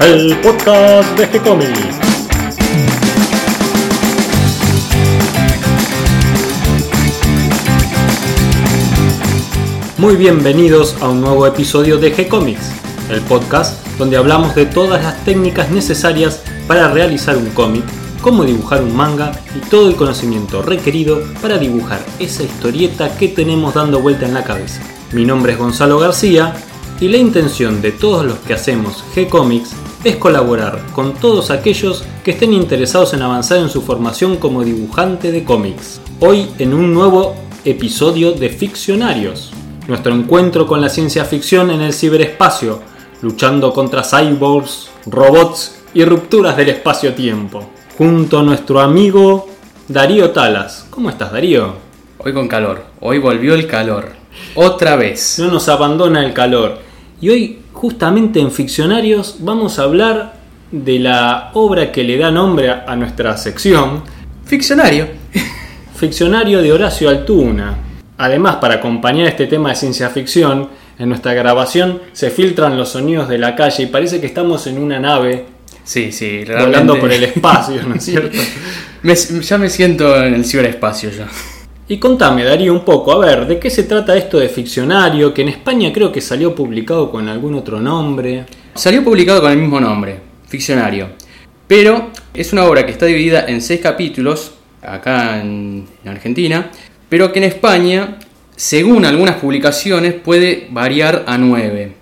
[0.00, 1.98] el podcast de G-Comics.
[9.98, 12.70] Muy bienvenidos a un nuevo episodio de G-Comics,
[13.10, 17.84] el podcast donde hablamos de todas las técnicas necesarias para realizar un cómic,
[18.22, 23.74] cómo dibujar un manga y todo el conocimiento requerido para dibujar esa historieta que tenemos
[23.74, 24.80] dando vuelta en la cabeza.
[25.12, 26.54] Mi nombre es Gonzalo García
[27.00, 32.30] y la intención de todos los que hacemos G-Comics es colaborar con todos aquellos que
[32.30, 36.00] estén interesados en avanzar en su formación como dibujante de cómics.
[36.20, 39.52] Hoy en un nuevo episodio de Ficcionarios,
[39.88, 42.80] nuestro encuentro con la ciencia ficción en el ciberespacio,
[43.20, 47.68] luchando contra cyborgs, robots y rupturas del espacio-tiempo.
[47.98, 49.48] Junto a nuestro amigo
[49.86, 50.86] Darío Talas.
[50.88, 51.74] ¿Cómo estás, Darío?
[52.16, 54.12] Hoy con calor, hoy volvió el calor.
[54.54, 55.38] Otra vez.
[55.38, 56.78] No nos abandona el calor.
[57.20, 60.34] Y hoy, justamente en Ficcionarios, vamos a hablar
[60.70, 64.02] de la obra que le da nombre a nuestra sección,
[64.44, 65.06] Ficcionario.
[65.96, 67.78] Ficcionario de Horacio Altuna.
[68.18, 73.28] Además, para acompañar este tema de ciencia ficción, en nuestra grabación se filtran los sonidos
[73.30, 75.46] de la calle y parece que estamos en una nave
[75.82, 78.38] Sí, sí, volando por el espacio, ¿no es cierto?
[79.02, 81.26] Me- ya me siento en el ciberespacio ya.
[81.90, 85.34] Y contame, Darío, un poco, a ver, ¿de qué se trata esto de Ficcionario?
[85.34, 88.46] Que en España creo que salió publicado con algún otro nombre.
[88.76, 91.08] Salió publicado con el mismo nombre, Ficcionario.
[91.66, 96.70] Pero es una obra que está dividida en seis capítulos, acá en, en Argentina,
[97.08, 98.18] pero que en España,
[98.54, 101.94] según algunas publicaciones, puede variar a nueve.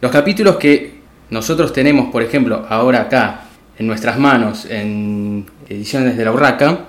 [0.00, 3.42] Los capítulos que nosotros tenemos, por ejemplo, ahora acá
[3.78, 6.86] en nuestras manos, en ediciones de la Urraca,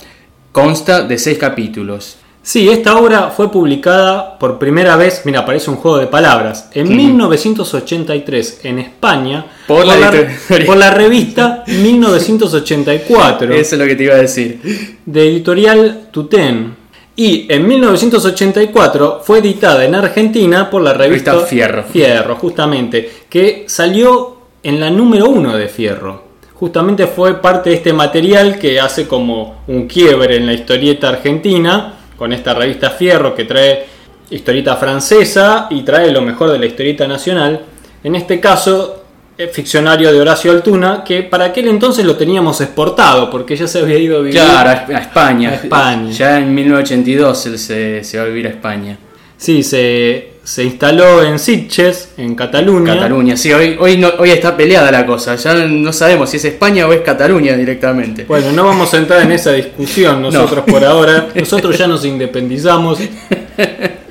[0.54, 2.20] consta de seis capítulos.
[2.48, 6.96] Sí, esta obra fue publicada por primera vez, mira, parece un juego de palabras, en
[6.96, 10.66] 1983 en España Por la la, editorial.
[10.68, 14.62] por la revista 1984 Eso es lo que te iba a decir.
[15.08, 16.76] de editorial Tutén.
[17.16, 21.84] Y en 1984 fue editada en Argentina por la revista, Revista Fierro.
[21.84, 26.26] Fierro, justamente, que salió en la número uno de Fierro.
[26.54, 31.95] Justamente fue parte de este material que hace como un quiebre en la historieta argentina,
[32.18, 33.86] con esta revista Fierro que trae
[34.30, 37.62] historieta francesa y trae lo mejor de la historieta nacional.
[38.04, 39.04] En este caso,
[39.38, 43.80] el ficcionario de Horacio Altuna, que para aquel entonces lo teníamos exportado, porque ya se
[43.80, 44.36] había ido a vivir.
[44.36, 45.50] Claro, a España.
[45.50, 46.12] A España.
[46.12, 48.98] Ya en 1982 él se, se va a vivir a España.
[49.38, 52.94] Sí, se, se instaló en Sitges, en Cataluña.
[52.94, 55.36] Cataluña, sí, hoy, hoy, no, hoy está peleada la cosa.
[55.36, 58.26] Ya no sabemos si es España o es Cataluña directamente.
[58.26, 61.30] Bueno, no vamos a entrar en esa discusión nosotros por ahora.
[61.34, 63.00] Nosotros ya nos independizamos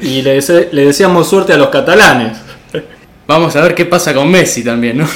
[0.00, 2.36] y le, dese- le deseamos suerte a los catalanes.
[3.28, 5.08] Vamos a ver qué pasa con Messi también, ¿no?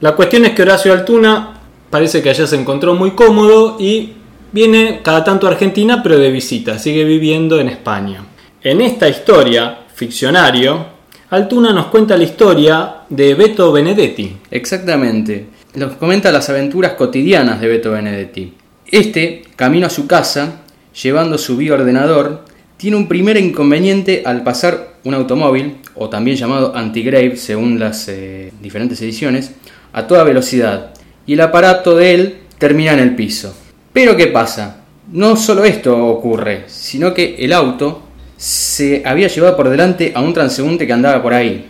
[0.00, 1.60] La cuestión es que Horacio Altuna
[1.90, 4.12] parece que allá se encontró muy cómodo y
[4.52, 8.22] viene cada tanto a Argentina, pero de visita, sigue viviendo en España.
[8.62, 10.94] En esta historia, ficcionario,
[11.30, 14.36] Altuna nos cuenta la historia de Beto Benedetti.
[14.50, 15.46] Exactamente.
[15.74, 18.54] Nos comenta las aventuras cotidianas de Beto Benedetti.
[18.86, 20.60] Este, camino a su casa,
[21.02, 22.44] llevando su bioordenador,
[22.76, 28.52] tiene un primer inconveniente al pasar un automóvil, o también llamado anti-grave según las eh,
[28.60, 29.52] diferentes ediciones,
[29.92, 30.92] a toda velocidad,
[31.26, 33.56] y el aparato de él termina en el piso.
[33.92, 34.82] Pero ¿qué pasa?
[35.10, 38.03] No solo esto ocurre, sino que el auto
[38.44, 41.64] se había llevado por delante a un transeúnte que andaba por ahí.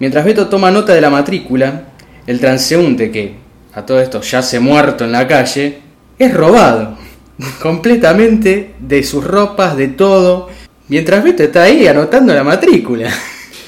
[0.00, 1.84] Mientras Beto toma nota de la matrícula,
[2.26, 3.36] el transeúnte que
[3.72, 5.78] a todo esto yace muerto en la calle,
[6.18, 6.98] es robado
[7.62, 10.48] completamente de sus ropas, de todo,
[10.88, 13.08] mientras Beto está ahí anotando la matrícula.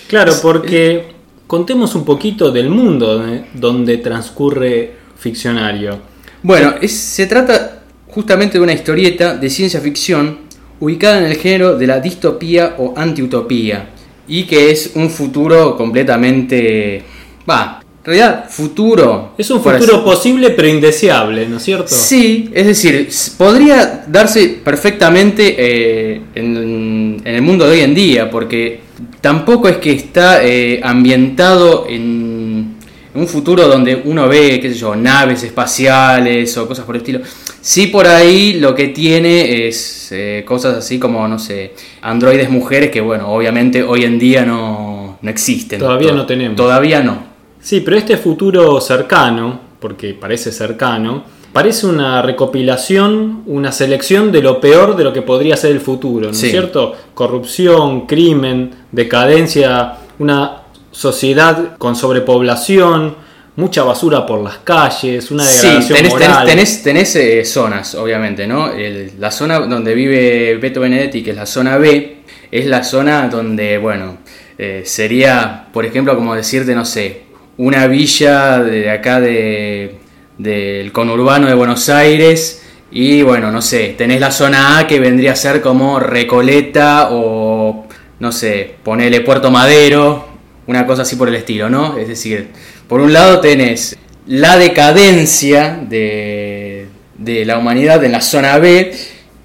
[0.08, 1.04] Claro, porque
[1.46, 5.98] contemos un poquito del mundo de- donde transcurre ficcionario.
[6.42, 10.47] Bueno, es- se trata justamente de una historieta de ciencia ficción
[10.80, 13.90] ubicada en el género de la distopía o antiutopía
[14.28, 17.02] y que es un futuro completamente...
[17.48, 19.32] Va, en realidad futuro...
[19.36, 21.88] Es un así- futuro posible pero indeseable, ¿no es cierto?
[21.88, 28.30] Sí, es decir, podría darse perfectamente eh, en, en el mundo de hoy en día,
[28.30, 28.80] porque
[29.20, 32.77] tampoco es que está eh, ambientado en, en
[33.14, 37.20] un futuro donde uno ve, qué sé yo, naves espaciales o cosas por el estilo.
[37.60, 42.90] Sí, por ahí lo que tiene es eh, cosas así como, no sé, androides mujeres
[42.90, 45.78] que, bueno, obviamente hoy en día no, no existen.
[45.80, 46.56] Todavía To- no tenemos.
[46.56, 47.18] Todavía no.
[47.60, 54.60] Sí, pero este futuro cercano, porque parece cercano, parece una recopilación, una selección de lo
[54.60, 56.46] peor de lo que podría ser el futuro, ¿no Sí.
[56.46, 56.94] es cierto?
[57.14, 60.62] Corrupción, crimen, decadencia, una
[61.02, 63.14] sociedad con sobrepoblación,
[63.54, 66.46] mucha basura por las calles, una Sí, degradación tenés, moral.
[66.46, 68.72] tenés, tenés, tenés, eh, zonas, obviamente, ¿no?
[68.72, 72.18] El- la zona donde vive Beto Benedetti, que es la zona B,
[72.50, 74.18] es la zona donde, bueno,
[74.58, 77.22] eh, sería, por ejemplo, como decirte, no sé,
[77.58, 79.98] una villa de acá de,
[80.36, 85.32] del conurbano de Buenos Aires y, bueno, no sé, tenés la zona A que vendría
[85.32, 87.86] a ser como Recoleta o,
[88.18, 90.27] no sé, ponele Puerto Madero,
[90.68, 91.98] una cosa así por el estilo, ¿no?
[91.98, 92.50] Es decir,
[92.86, 96.86] por un lado tenés la decadencia de,
[97.16, 98.92] de la humanidad en la zona B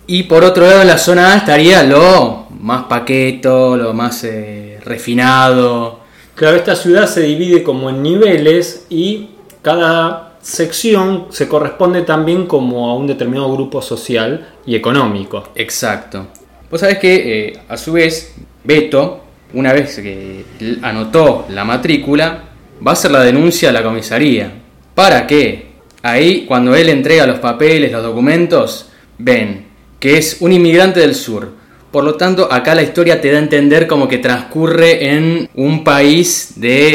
[0.05, 4.79] y por otro lado en la zona A estaría lo más paqueto, lo más eh,
[4.83, 6.01] refinado.
[6.35, 9.29] Claro, esta ciudad se divide como en niveles y
[9.61, 15.49] cada sección se corresponde también como a un determinado grupo social y económico.
[15.55, 16.27] Exacto.
[16.69, 18.33] Vos sabés que eh, a su vez
[18.65, 19.22] Beto,
[19.53, 20.45] una vez que
[20.81, 22.43] anotó la matrícula,
[22.85, 24.51] va a hacer la denuncia a la comisaría.
[24.95, 25.73] ¿Para qué?
[26.01, 29.73] Ahí, cuando él entrega los papeles, los documentos, ven
[30.03, 31.53] que es un inmigrante del sur.
[31.89, 35.81] Por lo tanto, acá la historia te da a entender como que transcurre en un
[35.81, 36.91] país de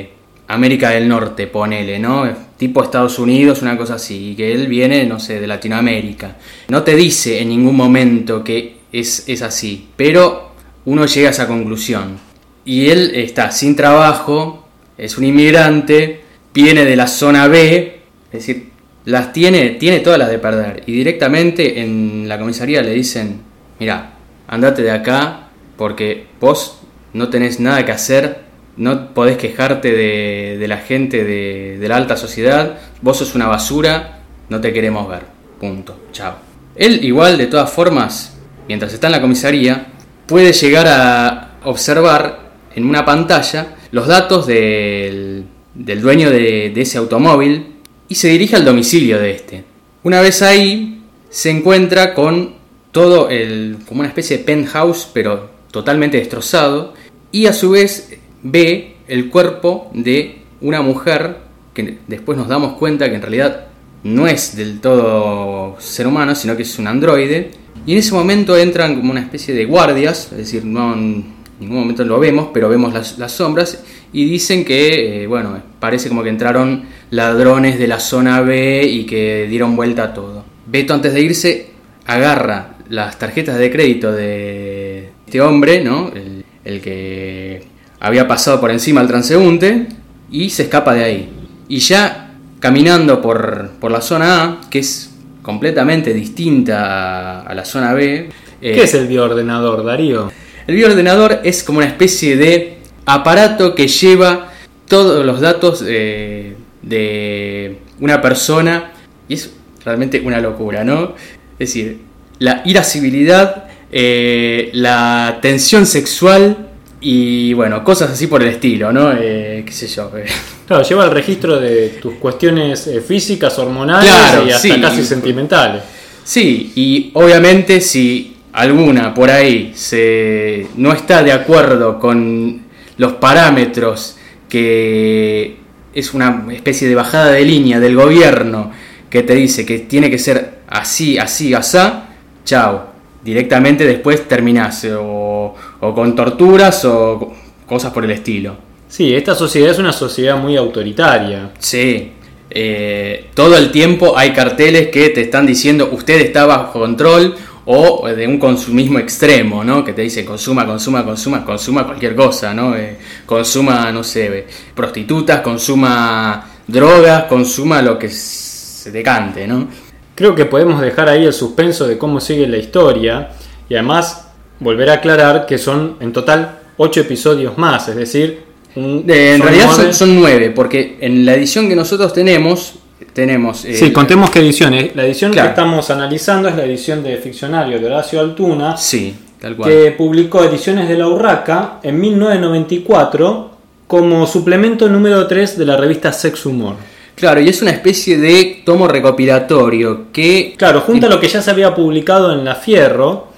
[0.00, 0.10] eh,
[0.48, 2.26] América del Norte, ponele, ¿no?
[2.56, 6.38] Tipo Estados Unidos, una cosa así, y que él viene, no sé, de Latinoamérica.
[6.68, 10.49] No te dice en ningún momento que es, es así, pero
[10.84, 12.18] uno llega a esa conclusión.
[12.64, 14.68] Y él está sin trabajo,
[14.98, 16.20] es un inmigrante,
[16.52, 18.70] viene de la zona B, es decir,
[19.04, 20.82] las tiene, tiene todas las de perder.
[20.86, 23.40] Y directamente en la comisaría le dicen,
[23.78, 24.12] mira,
[24.46, 26.80] andate de acá porque vos
[27.12, 28.42] no tenés nada que hacer,
[28.76, 34.20] no podés quejarte de, la gente de, de la alta sociedad, vos sos una basura,
[34.48, 35.22] no te queremos ver.
[35.58, 35.98] Punto.
[36.12, 36.36] Chao.
[36.76, 38.38] Él igual, de todas formas,
[38.68, 39.86] mientras está en la comisaría,
[40.30, 45.44] puede llegar a observar en una pantalla los datos del,
[45.74, 49.64] del dueño de, de ese automóvil y se dirige al domicilio de este.
[50.04, 52.54] Una vez ahí, se encuentra con
[52.92, 53.78] todo el.
[53.88, 56.94] como una especie de penthouse, pero totalmente destrozado,
[57.32, 58.10] y a su vez
[58.44, 61.38] ve el cuerpo de una mujer
[61.74, 63.66] que después nos damos cuenta que en realidad
[64.04, 67.50] no es del todo ser humano, sino que es un androide.
[67.86, 71.80] Y en ese momento entran como una especie de guardias, es decir, no en ningún
[71.80, 73.82] momento lo vemos, pero vemos las, sombras
[74.12, 79.04] y dicen que, eh, bueno, parece como que entraron ladrones de la zona B y
[79.04, 80.44] que dieron vuelta a todo.
[80.66, 81.70] Beto antes de irse
[82.06, 86.10] agarra las tarjetas de crédito de este hombre, ¿no?
[86.14, 87.62] El, el que
[88.00, 89.86] había pasado por encima al transeúnte
[90.30, 91.30] y se escapa de ahí.
[91.68, 92.29] Y ya
[92.60, 95.10] caminando por, por la zona A, que es
[95.42, 98.28] completamente distinta a, la zona B.
[98.60, 100.30] eh, ¿Qué es el bioordenador, Darío?
[100.66, 104.52] el bioordenador es como una especie de aparato que lleva
[104.86, 108.92] todos los datos eh, de una persona
[109.28, 109.52] y es
[109.84, 111.14] realmente una locura, ¿no?
[111.58, 112.02] Es decir,
[112.38, 116.69] la irascibilidad, eh, la tensión sexual
[117.00, 119.12] y bueno, cosas así por el estilo, ¿no?
[119.12, 120.10] Eh, qué sé yo.
[120.16, 120.26] eh.
[120.66, 124.80] Claro, lleva el registro de tus cuestiones eh, físicas, hormonales Claro, y hasta sí.
[124.80, 125.82] casi sentimentales.
[126.22, 132.62] Sí, y obviamente si alguna por ahí se no está de acuerdo con
[132.98, 134.16] los parámetros
[134.48, 135.56] que
[135.94, 138.70] es una especie de bajada de línea del gobierno
[139.08, 142.10] que te dice que tiene que ser así, así, asá,
[142.44, 142.90] chao.
[143.24, 147.32] Directamente después terminás o, o con torturas o
[147.66, 148.56] cosas por el estilo.
[148.88, 151.52] Sí, esta sociedad es una sociedad muy autoritaria.
[151.58, 152.12] Sí,
[152.50, 158.08] eh, todo el tiempo hay carteles que te están diciendo usted está bajo control o
[158.08, 159.84] de un consumismo extremo, ¿no?
[159.84, 162.74] Que te dice consuma, consuma, consuma, consuma cualquier cosa, ¿no?
[162.74, 169.68] Eh, consuma, no sé, eh, prostitutas, consuma drogas, consuma lo que se te cante, ¿no?
[170.16, 173.30] Creo que podemos dejar ahí el suspenso de cómo sigue la historia
[173.68, 174.29] y además
[174.60, 178.42] volver a aclarar que son en total ocho episodios más, es decir,
[178.76, 182.12] un- Eh, en son realidad nueve- son, son nueve, porque en la edición que nosotros
[182.12, 182.74] tenemos,
[183.12, 183.64] tenemos...
[183.64, 184.94] eh, Sí, contemos qué edición es.
[184.94, 185.48] La edición Claro.
[185.48, 189.68] que estamos analizando es la edición de Ficcionario de Horacio Altuna, Sí, tal cual.
[189.70, 193.50] que publicó Ediciones de la Urraca en 1994
[193.86, 196.74] como suplemento número 3 de la revista Sex Humor.
[197.16, 200.54] Claro, y es una especie de tomo recopilatorio que...
[200.56, 203.28] Claro, junta lo que ya se había publicado en La Fierro.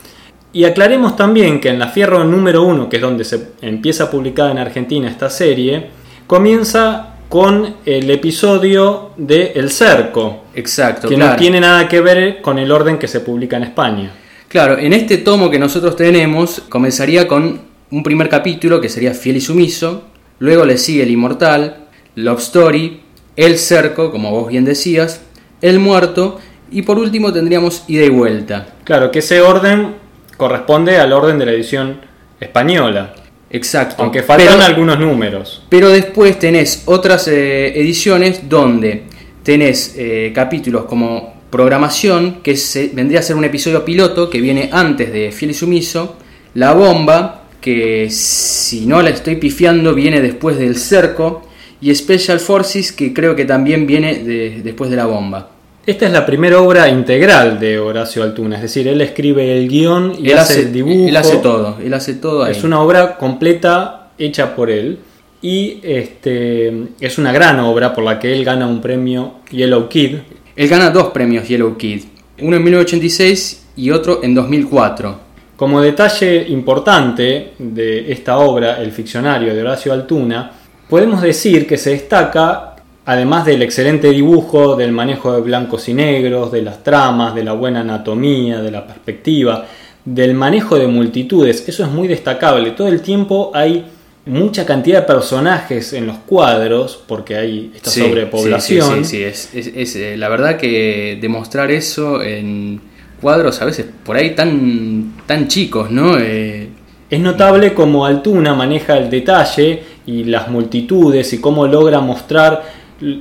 [0.52, 4.10] Y aclaremos también que en La Fierro número 1, que es donde se empieza a
[4.10, 5.88] publicar en Argentina esta serie,
[6.26, 11.32] comienza con el episodio de El Cerco, Exacto, que claro.
[11.32, 14.10] no tiene nada que ver con el orden que se publica en España.
[14.48, 19.38] Claro, en este tomo que nosotros tenemos comenzaría con un primer capítulo que sería Fiel
[19.38, 20.02] y Sumiso,
[20.40, 23.00] luego le sigue El Inmortal, Love Story,
[23.36, 25.22] El cerco, como vos bien decías,
[25.62, 26.38] el muerto
[26.70, 28.74] y por último tendríamos ida y vuelta.
[28.84, 30.01] Claro, que ese orden
[30.36, 32.00] corresponde al orden de la edición
[32.40, 33.14] española.
[33.50, 34.02] Exacto.
[34.02, 35.62] Aunque faltan algunos números.
[35.68, 39.04] Pero después tenés otras eh, ediciones donde
[39.42, 44.70] tenés eh, capítulos como programación, que se, vendría a ser un episodio piloto que viene
[44.72, 46.16] antes de Fiel y Sumiso,
[46.54, 51.42] La Bomba, que si no la estoy pifiando viene después del Cerco,
[51.82, 54.14] y Special Forces, que creo que también viene
[54.62, 55.50] después de La Bomba.
[55.84, 60.14] Esta es la primera obra integral de Horacio Altuna, es decir, él escribe el guion
[60.16, 61.08] y hace, el dibujo.
[61.08, 65.00] Él hace todo, él hace todo Es una obra completa hecha por él
[65.40, 70.18] y este, es una gran obra por la que él gana un premio Yellow Kid.
[70.54, 72.04] Él gana dos premios Yellow Kid,
[72.40, 75.32] uno en 1986 y otro en 2004.
[75.56, 80.52] Como detalle importante de esta obra, El ficcionario de Horacio Altuna,
[80.88, 82.71] podemos decir que se destaca
[83.04, 87.52] además del excelente dibujo, del manejo de blancos y negros, de las tramas, de la
[87.52, 89.66] buena anatomía, de la perspectiva,
[90.04, 92.72] del manejo de multitudes, eso es muy destacable.
[92.72, 93.84] Todo el tiempo hay
[94.24, 99.04] mucha cantidad de personajes en los cuadros, porque hay esta sobrepoblación.
[99.04, 102.80] Sí, sí, sí, es, eh, la verdad que demostrar eso en
[103.20, 106.18] cuadros a veces por ahí tan, tan chicos, ¿no?
[106.18, 106.68] Eh,
[107.10, 112.62] es notable cómo Altuna maneja el detalle y las multitudes y cómo logra mostrar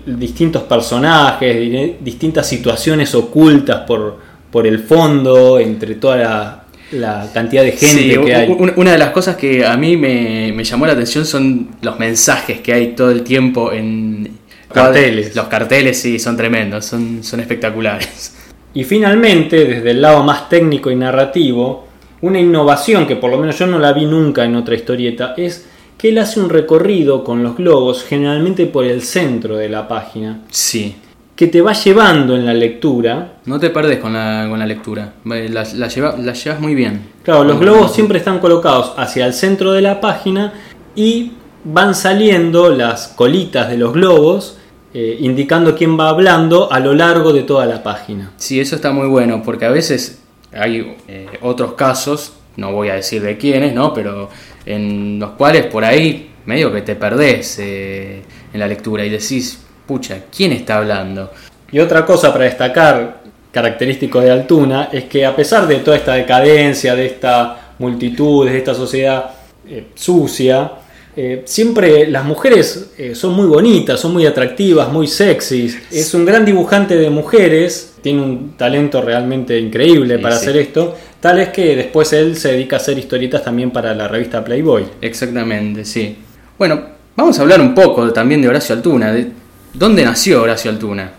[0.05, 4.17] distintos personajes, distintas situaciones ocultas por,
[4.51, 8.57] por el fondo, entre toda la, cantidad de gente que hay.
[8.75, 12.73] Una de las cosas que a mí me, llamó la atención son los mensajes que
[12.73, 14.37] hay todo el tiempo en
[14.71, 15.35] carteles.
[15.35, 18.35] Los carteles sí, son tremendos, son, son espectaculares.
[18.73, 21.87] Y finalmente, desde el lado más técnico y narrativo,
[22.21, 25.67] una innovación que por lo menos yo no la vi nunca en otra historieta es
[26.01, 30.41] que él hace un recorrido con los globos, generalmente por el centro de la página.
[30.49, 30.95] Sí.
[31.35, 33.35] Que te va llevando en la lectura.
[33.45, 35.87] No te perdes con la, con la lectura, la, la,
[36.33, 37.03] llevas muy bien.
[37.21, 40.53] Claro, los globos siempre están colocados hacia el centro de la página
[40.95, 44.57] y van saliendo las colitas de los globos
[44.95, 48.31] eh, indicando quién va hablando a lo largo de toda la página.
[48.37, 50.19] Sí, eso está muy bueno porque a veces
[50.51, 53.93] hay eh, otros casos, no voy a decir de quiénes, ¿no?
[53.93, 54.29] Pero
[54.65, 58.21] en los cuales por ahí medio que te perdés eh,
[58.53, 61.31] en la lectura y decís, pucha, ¿quién está hablando?
[61.71, 66.13] Y otra cosa para destacar, característico de Altuna, es que a pesar de toda esta
[66.13, 69.31] decadencia, de esta multitud, de esta sociedad
[69.67, 70.71] eh, sucia,
[71.15, 75.77] eh, siempre las mujeres son muy bonitas, son muy atractivas, muy sexys.
[75.91, 80.95] Es un gran dibujante de mujeres, tiene un talento realmente increíble para hacer esto.
[81.21, 84.85] Tal es que después él se dedica a hacer historietas también para la revista Playboy.
[85.01, 86.17] Exactamente, sí.
[86.57, 86.81] Bueno,
[87.15, 89.13] vamos a hablar un poco también de Horacio Altuna.
[89.13, 89.27] De
[89.71, 91.11] ¿Dónde nació Horacio Altuna?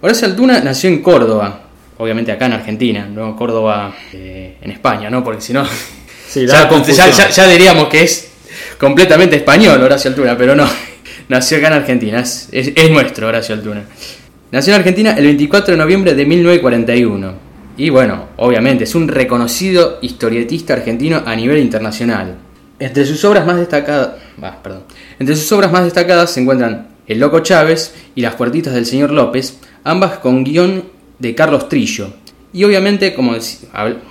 [0.00, 1.60] Horacio Altuna nació en Córdoba,
[1.98, 5.22] obviamente acá en Argentina, no Córdoba eh, en España, ¿no?
[5.22, 5.64] Porque si no,
[6.34, 8.32] ya, diríamos que es
[8.78, 10.66] completamente español Horacio Altuna, pero no,
[11.28, 13.84] nació acá en Argentina, es, es nuestro Horacio Altuna.
[14.50, 17.41] Nació en Argentina el 24 de noviembre de 1941
[17.76, 22.36] y bueno, obviamente es un reconocido historietista argentino a nivel internacional.
[22.78, 24.16] Entre sus obras más destacadas,
[24.62, 24.82] perdón.
[25.18, 29.10] Entre sus obras más destacadas se encuentran El Loco Chávez y Las Puertitas del Señor
[29.10, 30.84] López, ambas con guion
[31.18, 32.12] de Carlos Trillo.
[32.52, 33.34] Y obviamente, como,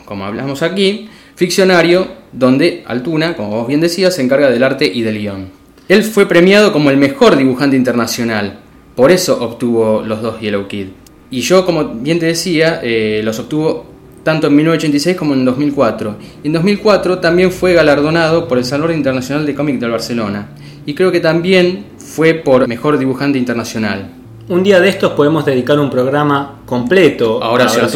[0.06, 5.02] como hablamos aquí, ficcionario, donde Altuna, como vos bien decías, se encarga del arte y
[5.02, 5.50] del guion.
[5.88, 8.60] Él fue premiado como el mejor dibujante internacional,
[8.96, 10.88] por eso obtuvo los dos Yellow Kid.
[11.32, 13.86] Y yo, como bien te decía, eh, los obtuvo
[14.24, 16.16] tanto en 1986 como en 2004.
[16.44, 20.50] Y en 2004 también fue galardonado por el Salón Internacional de Cómic del Barcelona.
[20.86, 24.12] Y creo que también fue por Mejor Dibujante Internacional.
[24.50, 27.88] Un día de estos podemos dedicar un programa completo a Horacio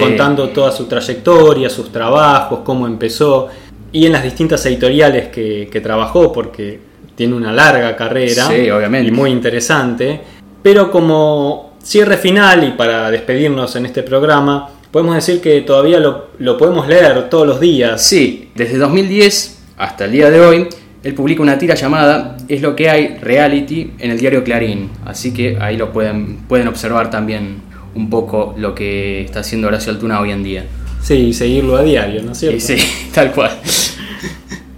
[0.00, 3.48] contando toda su trayectoria, sus trabajos, cómo empezó
[3.92, 6.80] y en las distintas editoriales que, que trabajó, porque
[7.14, 10.20] tiene una larga carrera y muy interesante.
[10.62, 16.58] Pero como cierre final y para despedirnos en este programa, podemos decir que todavía lo,
[16.58, 18.04] podemos leer todos los días.
[18.04, 20.68] Sí, desde 2010 hasta el día de hoy,
[21.02, 24.90] él publica una tira llamada Es lo que hay, Reality, en el diario Clarín.
[25.06, 27.62] Así que ahí lo pueden, pueden observar también
[27.94, 30.66] un poco lo que está haciendo Horacio Altuna hoy en día.
[31.02, 32.60] Sí, seguirlo a diario, ¿no es cierto?
[32.60, 32.76] Sí,
[33.14, 33.52] tal cual.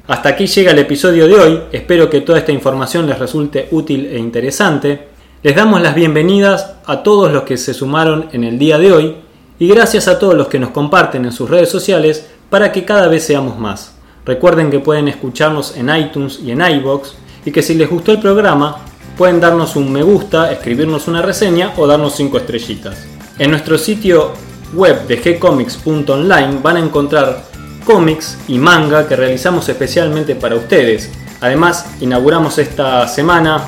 [0.07, 1.61] Hasta aquí llega el episodio de hoy.
[1.73, 5.12] Espero que toda esta información les resulte útil e interesante.
[5.45, 9.17] Les damos las bienvenidas a todos los que se sumaron en el día de hoy
[9.59, 13.09] y gracias a todos los que nos comparten en sus redes sociales para que cada
[13.09, 13.93] vez seamos más.
[14.25, 18.21] Recuerden que pueden escucharnos en iTunes y en iBox y que si les gustó el
[18.21, 18.77] programa
[19.19, 23.05] pueden darnos un me gusta, escribirnos una reseña o darnos 5 estrellitas.
[23.37, 24.31] En nuestro sitio
[24.75, 27.43] web de gcomics.online van a encontrar
[27.85, 31.11] cómics y manga que realizamos especialmente para ustedes.
[31.41, 33.65] Además, inauguramos esta semana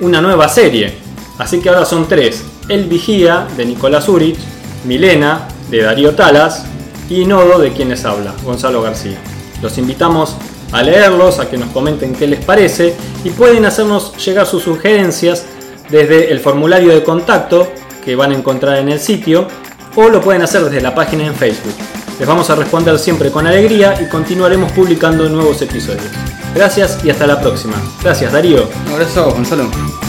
[0.00, 1.07] una nueva serie.
[1.38, 2.44] Así que ahora son tres.
[2.68, 4.38] El Vigía de Nicolás Urich,
[4.84, 6.64] Milena de Darío Talas
[7.08, 9.18] y Nodo de quienes habla, Gonzalo García.
[9.62, 10.36] Los invitamos
[10.72, 15.46] a leerlos, a que nos comenten qué les parece y pueden hacernos llegar sus sugerencias
[15.88, 17.68] desde el formulario de contacto
[18.04, 19.48] que van a encontrar en el sitio
[19.96, 21.74] o lo pueden hacer desde la página en Facebook.
[22.18, 26.10] Les vamos a responder siempre con alegría y continuaremos publicando nuevos episodios.
[26.54, 27.74] Gracias y hasta la próxima.
[28.02, 28.68] Gracias Darío.
[28.86, 30.07] Un abrazo, Gonzalo.